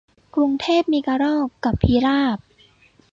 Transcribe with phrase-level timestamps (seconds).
[0.35, 2.37] กรุงเทพมีกระรอกกับพิราบ